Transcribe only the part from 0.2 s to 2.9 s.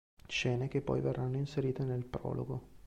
Scene che poi verranno inserite nel prologo.